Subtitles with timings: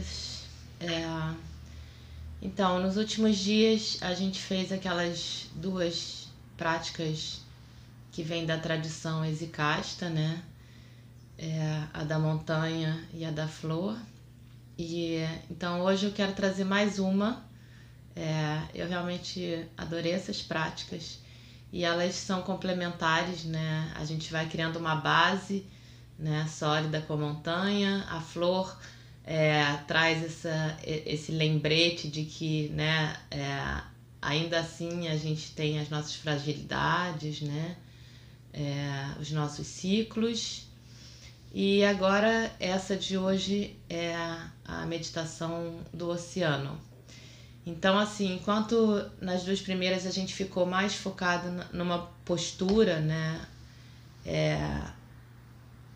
[0.00, 0.44] todas.
[0.80, 1.34] É,
[2.42, 7.42] então, nos últimos dias a gente fez aquelas duas práticas
[8.10, 10.42] que vêm da tradição exicasta, né?
[11.38, 13.96] É, a da montanha e a da flor.
[14.78, 15.18] E
[15.50, 17.44] então hoje eu quero trazer mais uma.
[18.16, 21.20] É, eu realmente adorei essas práticas
[21.72, 23.92] e elas são complementares, né?
[23.94, 25.64] A gente vai criando uma base,
[26.18, 28.04] né, sólida com a montanha.
[28.10, 28.76] A flor
[29.24, 33.82] é, traz essa, esse lembrete de que, né, é,
[34.20, 37.76] ainda assim a gente tem as nossas fragilidades, né,
[38.52, 40.66] é, os nossos ciclos.
[41.52, 44.14] E agora essa de hoje é
[44.64, 46.80] a meditação do oceano.
[47.66, 53.40] Então, assim, enquanto nas duas primeiras a gente ficou mais focado numa postura, né?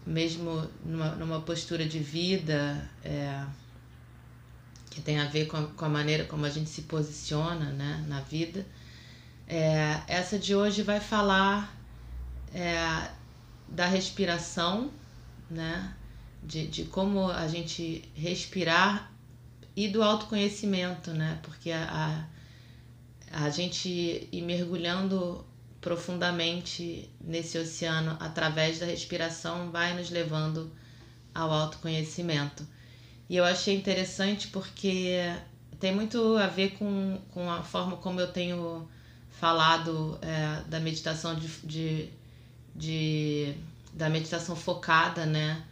[0.07, 3.45] Mesmo numa, numa postura de vida, é,
[4.91, 8.05] que tem a ver com a, com a maneira como a gente se posiciona né,
[8.07, 8.65] na vida.
[9.47, 11.77] É, essa de hoje vai falar
[12.55, 13.11] é,
[13.69, 14.91] da respiração,
[15.51, 15.95] né?
[16.43, 19.11] De, de como a gente respirar
[19.75, 21.39] e do autoconhecimento, né?
[21.43, 22.27] Porque a,
[23.33, 25.45] a, a gente ir mergulhando
[25.85, 30.73] profundamente nesse oceano através da respiração vai nos levando
[31.35, 32.67] ao autoconhecimento.
[33.29, 35.19] E eu achei interessante porque
[35.79, 38.89] tem muito a ver com, com a forma como eu tenho
[39.29, 42.09] falado é, da meditação de, de,
[42.75, 43.55] de
[43.93, 45.63] da meditação focada, né?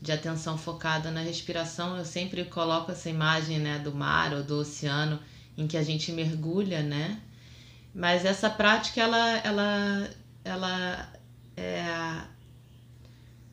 [0.00, 1.96] De atenção focada na respiração.
[1.96, 5.18] Eu sempre coloco essa imagem, né, do mar ou do oceano
[5.58, 7.20] em que a gente mergulha, né?
[7.96, 10.10] Mas essa prática ela ela
[10.44, 11.12] ela
[11.56, 11.80] é,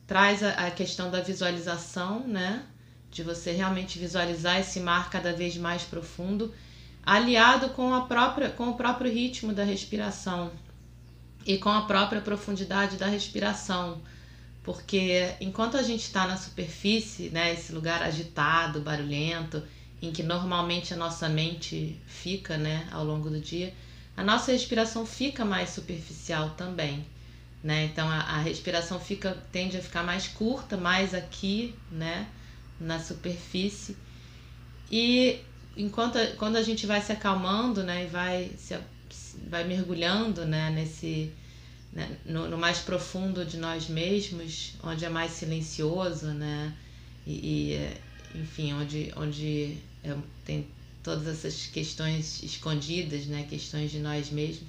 [0.06, 2.62] traz a, a questão da visualização, né?
[3.10, 6.52] De você realmente visualizar esse mar cada vez mais profundo,
[7.02, 10.52] aliado com a própria com o próprio ritmo da respiração
[11.46, 14.02] e com a própria profundidade da respiração.
[14.62, 19.62] Porque enquanto a gente está na superfície, né, esse lugar agitado, barulhento,
[20.02, 23.72] em que normalmente a nossa mente fica, né, ao longo do dia,
[24.16, 27.04] a nossa respiração fica mais superficial também,
[27.62, 27.84] né?
[27.86, 32.28] Então a, a respiração fica tende a ficar mais curta, mais aqui, né,
[32.78, 33.96] na superfície.
[34.90, 35.40] E
[35.76, 38.78] enquanto quando a gente vai se acalmando, né, e vai se
[39.48, 41.32] vai mergulhando, né, nesse
[41.92, 46.72] né, no, no mais profundo de nós mesmos, onde é mais silencioso, né,
[47.26, 47.74] e,
[48.34, 50.68] e, enfim, onde onde é, tem
[51.04, 54.66] todas essas questões escondidas, né, questões de nós mesmos.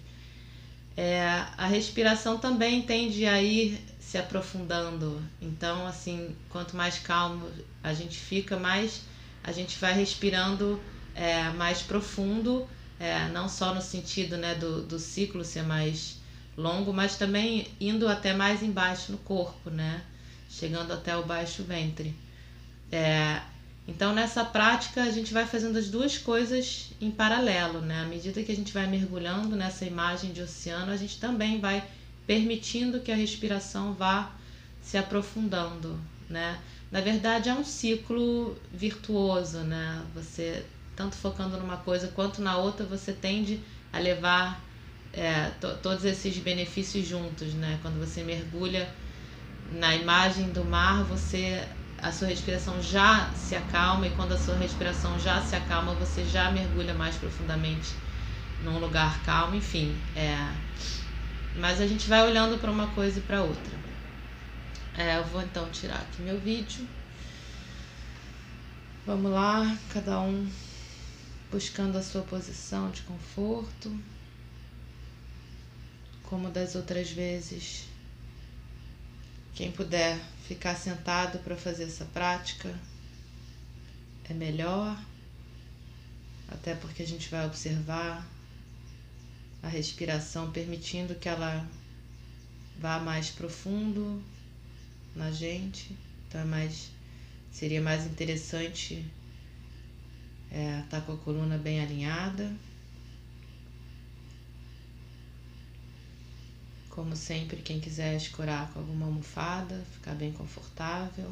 [0.97, 1.23] É,
[1.57, 5.21] a respiração também tende a ir se aprofundando.
[5.41, 7.49] Então, assim, quanto mais calmo
[7.81, 9.01] a gente fica, mais
[9.43, 10.79] a gente vai respirando
[11.13, 12.67] é, mais profundo,
[12.99, 16.17] é, não só no sentido né, do, do ciclo ser mais
[16.57, 20.01] longo, mas também indo até mais embaixo no corpo, né?
[20.49, 22.15] Chegando até o baixo ventre.
[22.91, 23.41] É,
[23.87, 28.01] então, nessa prática, a gente vai fazendo as duas coisas em paralelo, né?
[28.01, 31.87] À medida que a gente vai mergulhando nessa imagem de oceano, a gente também vai
[32.25, 34.35] permitindo que a respiração vá
[34.81, 36.59] se aprofundando, né?
[36.91, 40.03] Na verdade, é um ciclo virtuoso, né?
[40.15, 40.65] Você,
[40.95, 44.67] tanto focando numa coisa quanto na outra, você tende a levar
[45.13, 47.77] é, to- todos esses benefícios juntos, né?
[47.83, 48.91] Quando você mergulha
[49.69, 51.67] na imagem do mar, você
[52.05, 56.23] a sua respiração já se acalma e quando a sua respiração já se acalma, você
[56.23, 57.91] já mergulha mais profundamente
[58.63, 60.37] num lugar calmo, enfim, é.
[61.55, 63.73] Mas a gente vai olhando para uma coisa e para outra.
[64.95, 66.87] É, eu vou então tirar aqui meu vídeo.
[69.03, 70.47] Vamos lá, cada um
[71.51, 73.91] buscando a sua posição de conforto.
[76.21, 77.85] Como das outras vezes,
[79.55, 82.77] Quem puder ficar sentado para fazer essa prática
[84.29, 85.01] é melhor,
[86.49, 88.27] até porque a gente vai observar
[89.63, 91.65] a respiração, permitindo que ela
[92.77, 94.21] vá mais profundo
[95.15, 95.95] na gente.
[96.27, 96.91] Então é mais
[97.51, 99.05] seria mais interessante
[100.51, 102.51] é, estar tá com a coluna bem alinhada.
[106.95, 111.29] Como sempre, quem quiser escorar com alguma almofada, ficar bem confortável.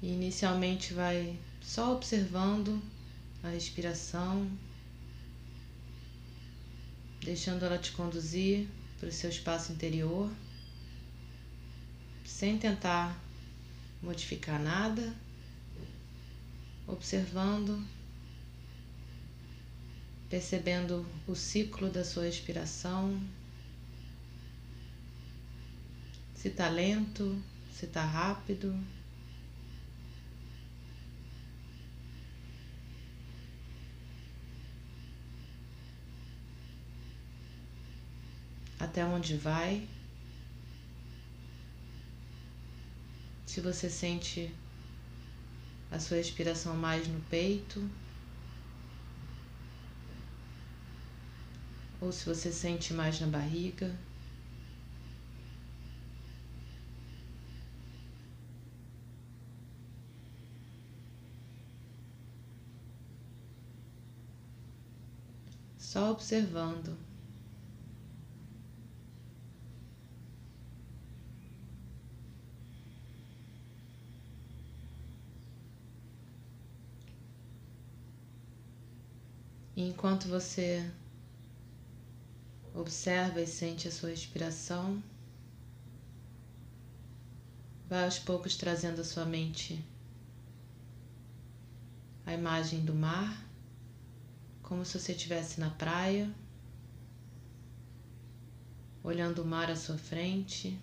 [0.00, 2.80] E inicialmente vai só observando
[3.42, 4.48] a respiração,
[7.24, 8.68] deixando ela te conduzir
[9.00, 10.30] para o seu espaço interior,
[12.24, 13.20] sem tentar
[14.00, 15.12] modificar nada,
[16.88, 17.86] observando,
[20.28, 23.20] percebendo o ciclo da sua respiração,
[26.34, 27.40] se está lento,
[27.72, 28.74] se está rápido.
[38.78, 39.86] até onde vai.
[43.46, 44.52] Se você sente
[45.90, 47.82] a sua respiração mais no peito,
[52.00, 53.94] ou se você sente mais na barriga.
[65.78, 67.07] Só observando.
[79.78, 80.90] E enquanto você
[82.74, 85.00] observa e sente a sua respiração,
[87.88, 89.80] vai aos poucos trazendo à sua mente
[92.26, 93.46] a imagem do mar,
[94.64, 96.28] como se você estivesse na praia,
[99.04, 100.76] olhando o mar à sua frente.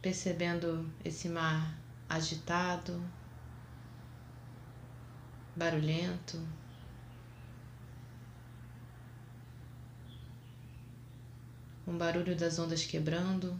[0.00, 1.76] Percebendo esse mar
[2.08, 3.02] agitado,
[5.56, 6.40] barulhento.
[11.86, 13.58] Um barulho das ondas quebrando.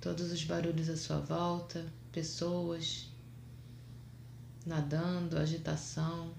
[0.00, 3.10] Todos os barulhos à sua volta, pessoas,
[4.66, 6.34] nadando, agitação.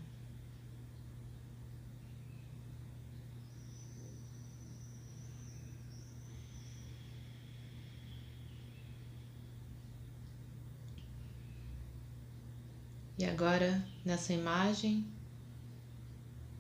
[13.18, 15.10] E agora, nessa imagem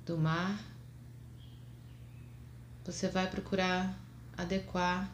[0.05, 0.59] do mar,
[2.83, 3.99] você vai procurar
[4.35, 5.13] adequar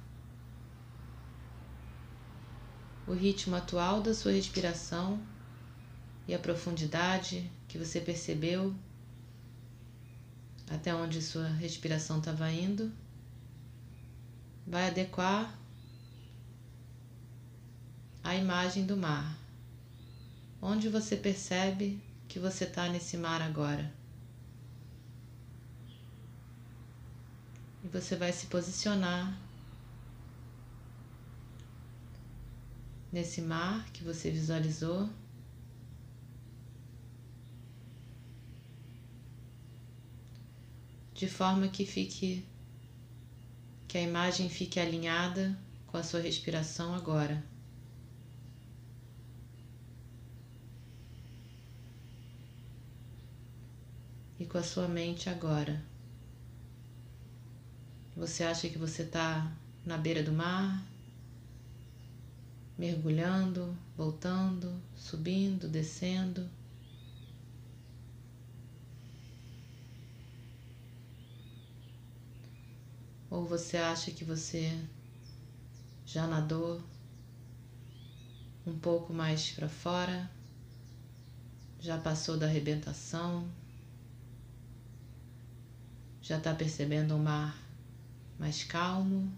[3.06, 5.33] o ritmo atual da sua respiração
[6.28, 8.74] e a profundidade que você percebeu
[10.70, 12.92] até onde sua respiração estava indo,
[14.66, 15.54] vai adequar
[18.24, 19.38] a imagem do mar.
[20.62, 23.94] Onde você percebe que você está nesse mar agora?
[27.84, 29.38] E você vai se posicionar
[33.12, 35.10] nesse mar que você visualizou.
[41.24, 42.46] De forma que fique
[43.88, 47.42] que a imagem fique alinhada com a sua respiração agora.
[54.38, 55.82] E com a sua mente agora.
[58.18, 59.50] Você acha que você está
[59.86, 60.86] na beira do mar,
[62.78, 66.50] mergulhando, voltando, subindo, descendo.
[73.34, 74.80] Ou você acha que você
[76.06, 76.80] já nadou
[78.64, 80.30] um pouco mais para fora,
[81.80, 83.50] já passou da arrebentação,
[86.22, 87.58] já está percebendo um mar
[88.38, 89.34] mais calmo,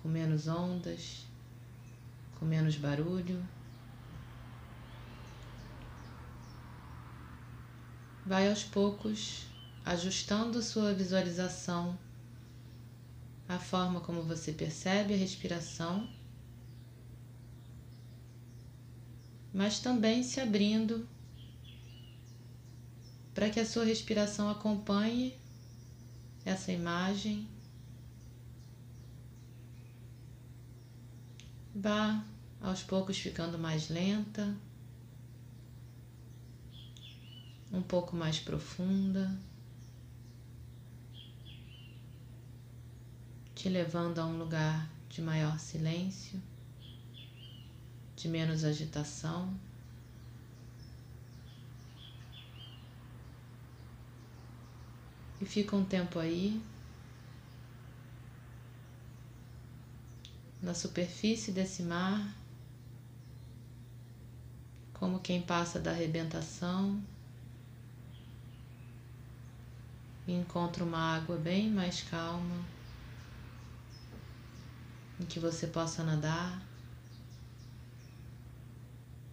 [0.00, 1.26] com menos ondas,
[2.38, 3.44] com menos barulho.
[8.24, 9.46] vai aos poucos
[9.84, 11.98] ajustando sua visualização,
[13.48, 16.06] a forma como você percebe a respiração,
[19.52, 21.08] mas também se abrindo
[23.32, 25.38] para que a sua respiração acompanhe
[26.44, 27.48] essa imagem.
[31.74, 32.22] Vá
[32.60, 34.54] aos poucos ficando mais lenta,
[37.72, 39.40] um pouco mais profunda,
[43.58, 46.40] te levando a um lugar de maior silêncio,
[48.14, 49.52] de menos agitação.
[55.40, 56.62] E fica um tempo aí,
[60.62, 62.32] na superfície desse mar,
[64.94, 67.02] como quem passa da arrebentação
[70.28, 72.77] e encontra uma água bem mais calma,
[75.20, 76.62] em que você possa nadar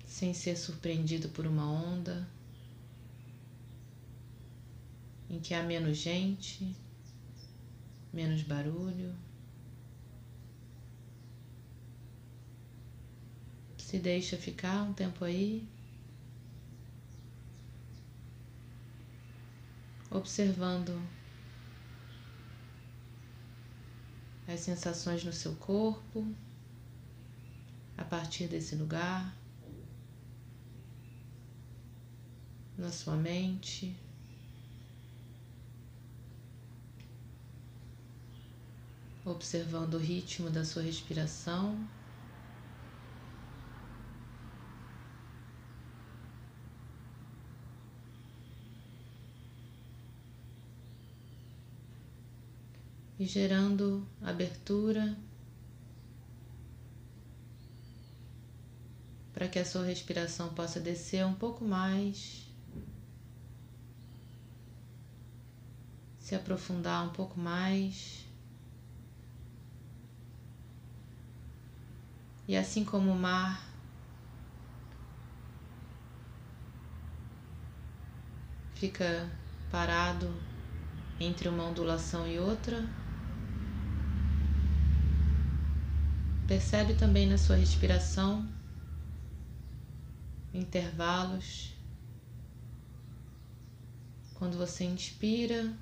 [0.06, 2.28] sem ser surpreendido por uma onda
[5.30, 6.76] em que há menos gente,
[8.14, 9.14] menos barulho.
[13.78, 15.68] Se deixa ficar um tempo aí,
[20.10, 20.98] observando
[24.48, 26.28] as sensações no seu corpo
[27.98, 29.36] a partir desse lugar,
[32.78, 33.96] na sua mente.
[39.26, 41.76] observando o ritmo da sua respiração.
[53.18, 55.18] E gerando abertura
[59.36, 62.46] para que a sua respiração possa descer um pouco mais,
[66.20, 68.26] se aprofundar um pouco mais.
[72.48, 73.62] E assim como o mar
[78.76, 79.30] fica
[79.70, 80.34] parado
[81.20, 82.88] entre uma ondulação e outra,
[86.48, 88.48] percebe também na sua respiração
[90.54, 91.74] intervalos.
[94.36, 95.74] Quando você inspira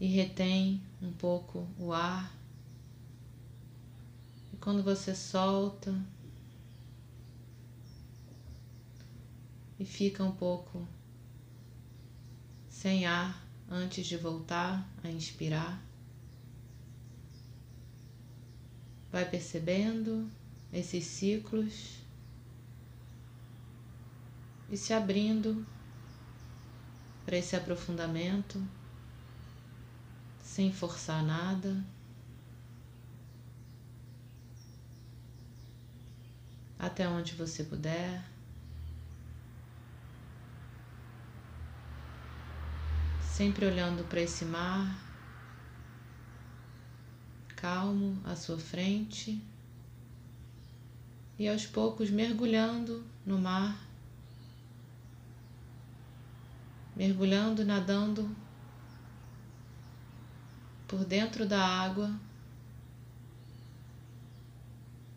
[0.00, 2.38] e retém um pouco o ar
[4.60, 5.94] quando você solta
[9.78, 10.86] e fica um pouco
[12.68, 15.82] sem ar antes de voltar a inspirar,
[19.10, 20.30] vai percebendo
[20.72, 21.98] esses ciclos
[24.70, 25.66] e se abrindo
[27.24, 28.62] para esse aprofundamento
[30.42, 31.84] sem forçar nada.
[36.78, 38.22] até onde você puder.
[43.22, 45.07] Sempre olhando para esse mar
[47.60, 49.42] calmo à sua frente
[51.36, 53.84] e aos poucos mergulhando no mar,
[56.94, 58.30] mergulhando, nadando
[60.86, 62.14] por dentro da água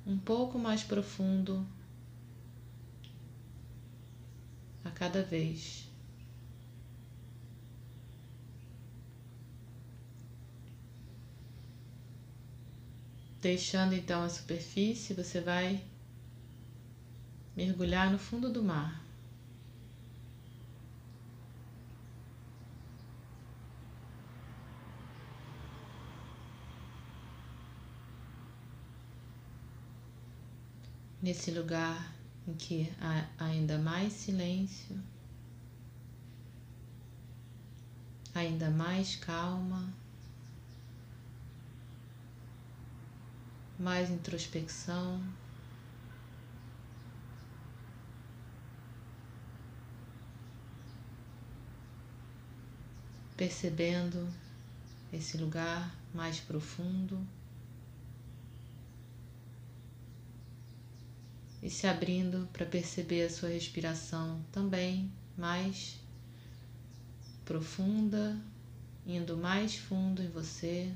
[0.05, 1.65] um pouco mais profundo
[4.83, 5.90] a cada vez.
[13.41, 15.83] Deixando então a superfície, você vai
[17.55, 19.01] mergulhar no fundo do mar.
[31.21, 32.13] nesse lugar
[32.48, 35.00] em que há ainda mais silêncio,
[38.33, 39.93] ainda mais calma,
[43.81, 45.21] mais introspecção.
[53.35, 54.27] Percebendo
[55.11, 57.19] esse lugar mais profundo.
[61.61, 65.95] e se abrindo para perceber a sua respiração também mais
[67.45, 68.35] profunda,
[69.05, 70.91] indo mais fundo em você,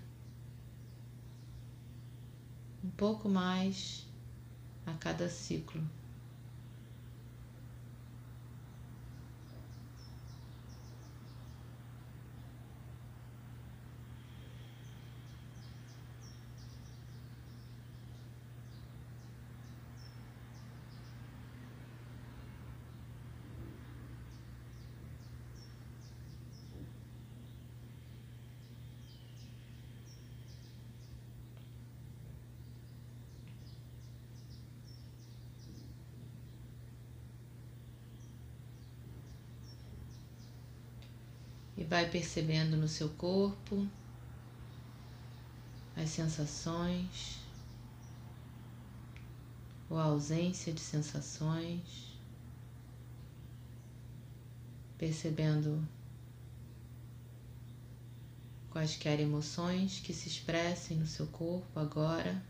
[2.86, 4.06] um pouco mais
[4.86, 5.82] a cada ciclo.
[41.86, 43.88] E vai percebendo no seu corpo
[45.96, 47.40] as sensações
[49.88, 52.20] ou a ausência de sensações,
[54.98, 55.88] percebendo
[58.72, 62.44] quaisquer emoções que se expressem no seu corpo agora.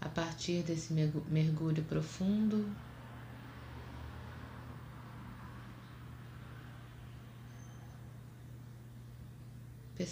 [0.00, 2.68] A partir desse mergulho profundo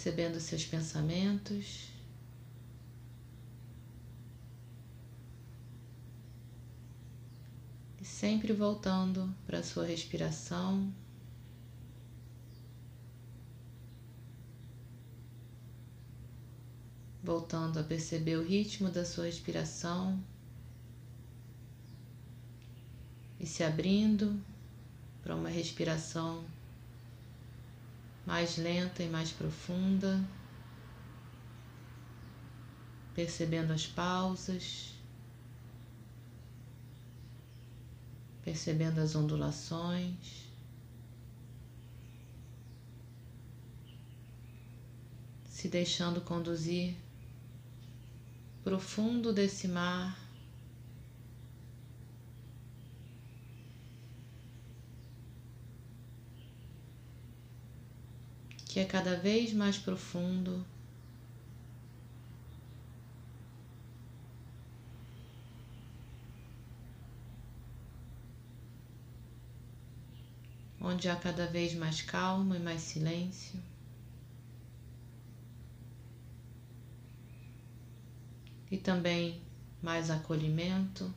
[0.01, 1.91] percebendo seus pensamentos.
[7.99, 10.91] E sempre voltando para a sua respiração.
[17.23, 20.19] Voltando a perceber o ritmo da sua respiração
[23.39, 24.41] e se abrindo
[25.21, 26.43] para uma respiração
[28.25, 30.23] mais lenta e mais profunda,
[33.13, 34.93] percebendo as pausas,
[38.43, 40.49] percebendo as ondulações.
[45.45, 46.95] Se deixando conduzir
[48.63, 50.20] profundo desse mar
[58.71, 60.65] que é cada vez mais profundo.
[70.79, 73.59] Onde há cada vez mais calma e mais silêncio.
[78.71, 79.41] E também
[79.83, 81.13] mais acolhimento.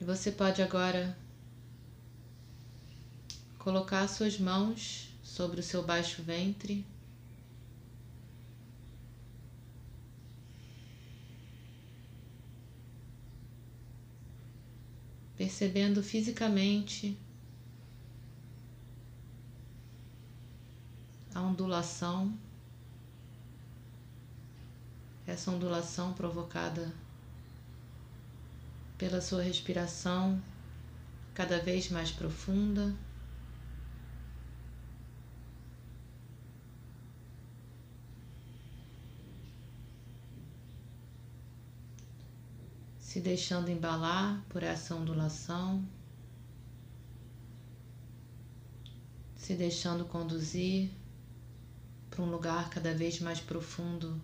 [0.00, 1.14] E você pode agora
[3.58, 6.86] colocar suas mãos sobre o seu baixo ventre.
[15.36, 17.18] Percebendo fisicamente
[21.34, 22.32] a ondulação,
[25.26, 26.90] essa ondulação provocada
[29.00, 30.42] pela sua respiração
[31.32, 32.94] cada vez mais profunda.
[42.98, 45.82] Se deixando embalar por essa ondulação,
[49.34, 50.90] se deixando conduzir
[52.10, 54.20] para um lugar cada vez mais profundo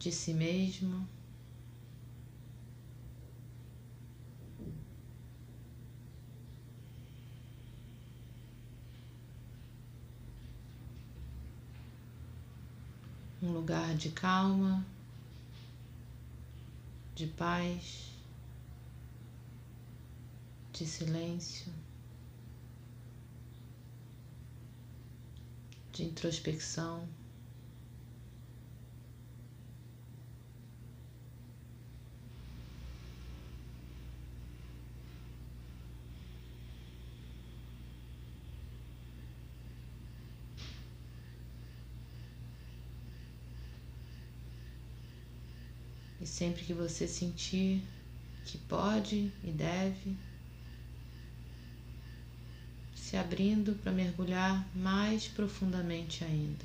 [0.00, 1.08] de si mesmo.
[13.48, 14.84] Um lugar de calma,
[17.14, 18.10] de paz,
[20.72, 21.72] de silêncio,
[25.92, 27.08] de introspecção.
[46.17, 47.82] E sempre que você sentir
[48.44, 50.16] que pode e deve,
[52.94, 56.64] se abrindo para mergulhar mais profundamente ainda.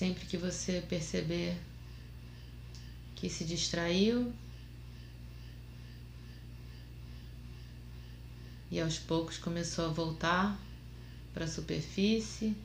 [0.00, 1.54] Sempre que você perceber
[3.16, 4.32] que se distraiu,
[8.70, 10.58] e aos poucos começou a voltar
[11.34, 12.56] para a superfície,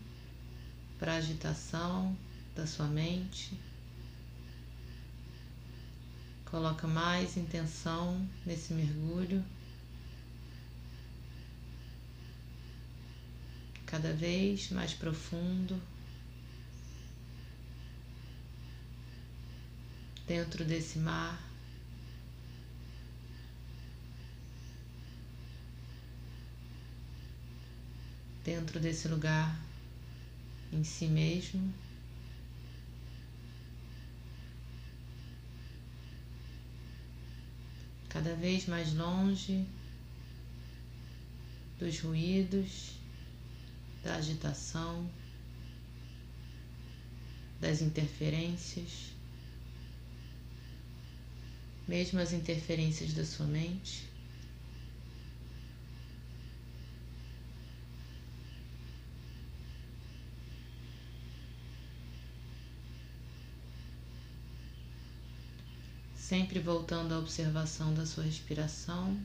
[0.98, 2.18] para a agitação
[2.56, 3.60] da sua mente.
[6.46, 9.44] Coloca mais intenção nesse mergulho.
[13.86, 15.95] Cada vez mais profundo.
[20.28, 21.42] Dentro desse mar.
[28.44, 29.60] Dentro desse lugar
[30.72, 31.74] em si mesmo.
[38.16, 39.68] cada vez mais longe
[41.78, 42.94] dos ruídos,
[44.02, 45.12] da agitação,
[47.60, 49.14] das interferências,
[51.88, 54.16] mesmo as interferências da sua mente.
[66.26, 69.16] sempre voltando à observação da sua respiração,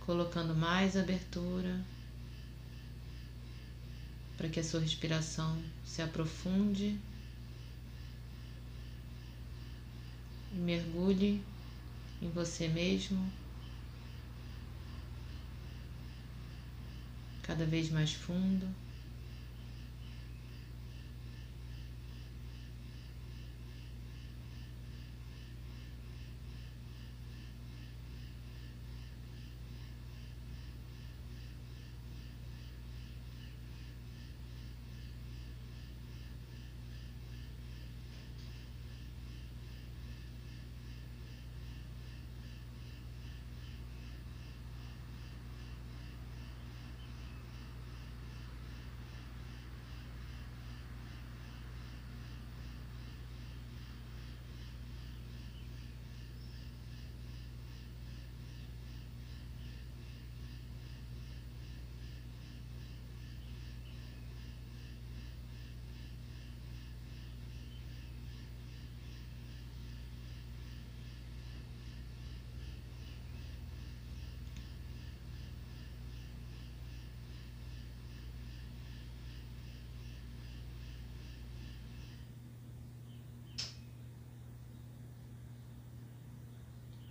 [0.00, 1.78] colocando mais abertura
[4.36, 6.98] para que a sua respiração se aprofunde
[10.54, 11.42] e mergulhe
[12.22, 13.30] em você mesmo,
[17.42, 18.83] cada vez mais fundo.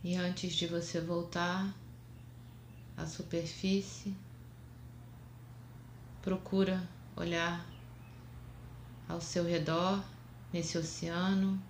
[0.04, 1.74] E antes de você voltar
[2.98, 4.14] à superfície,
[6.22, 6.86] procura
[7.16, 7.66] olhar
[9.08, 10.04] ao seu redor,
[10.52, 11.62] nesse oceano,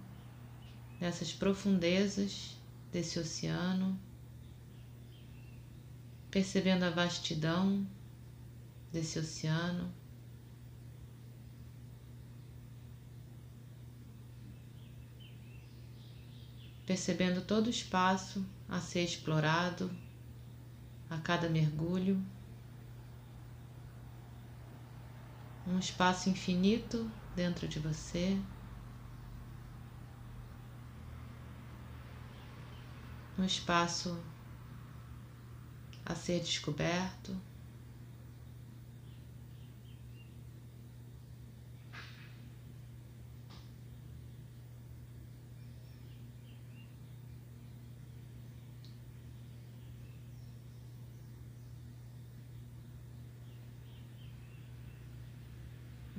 [1.00, 2.58] nessas profundezas
[2.92, 4.00] desse oceano,
[6.32, 7.86] percebendo a vastidão
[8.92, 9.94] desse oceano.
[16.94, 19.90] Percebendo todo o espaço a ser explorado
[21.10, 22.24] a cada mergulho.
[25.66, 28.40] Um espaço infinito dentro de você.
[33.40, 34.16] Um espaço
[36.06, 37.36] a ser descoberto.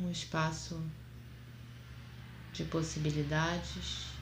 [0.05, 0.81] Um espaço
[2.53, 4.13] de possibilidades.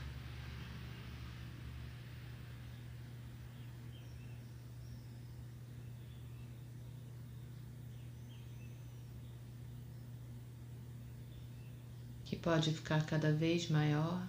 [12.25, 14.27] Que pode ficar cada vez maior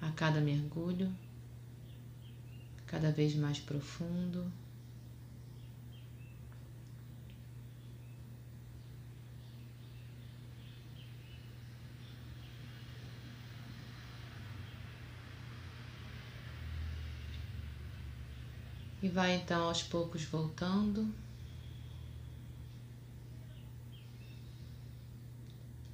[0.00, 1.10] a cada mergulho,
[2.86, 4.52] cada vez mais profundo.
[19.02, 21.14] E vai então aos poucos voltando.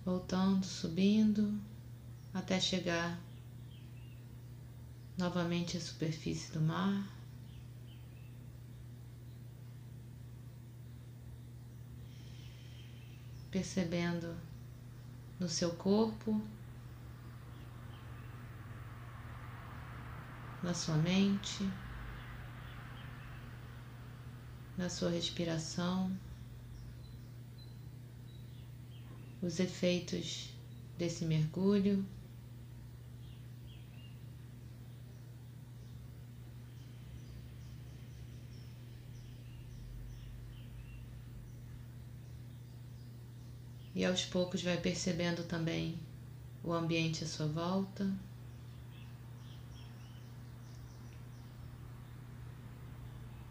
[0.05, 1.61] Voltando, subindo
[2.35, 3.21] até chegar
[5.17, 7.23] novamente à superfície do mar.
[13.53, 14.35] percebendo
[15.38, 16.41] no seu corpo,
[20.62, 21.71] na sua mente,
[24.77, 26.11] na sua respiração,
[29.43, 30.51] os efeitos
[30.97, 32.05] desse mergulho.
[43.95, 45.99] E aos poucos vai percebendo também
[46.65, 48.11] o ambiente à sua volta.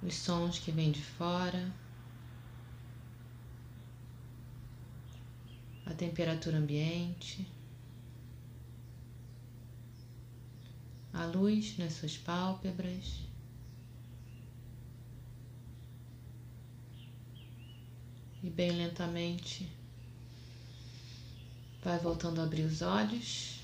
[0.02, 1.72] Os sons que vêm de fora.
[5.86, 7.48] A temperatura ambiente.
[11.14, 13.22] A luz nas suas pálpebras.
[18.44, 19.70] E bem lentamente
[21.84, 23.61] Vai voltando a abrir os olhos.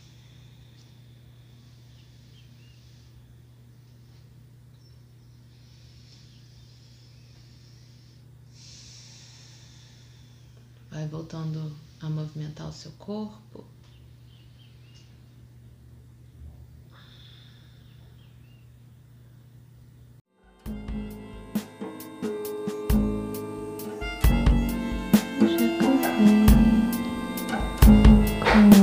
[10.98, 13.64] Vai voltando a movimentar o seu corpo.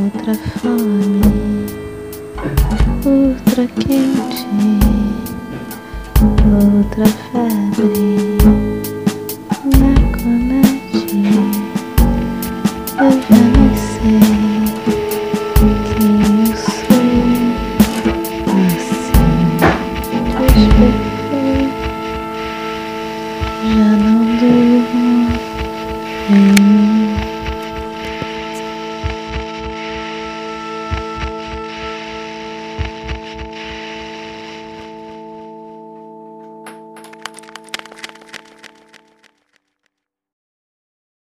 [0.05, 1.21] outra fome,
[3.05, 4.24] outra quente,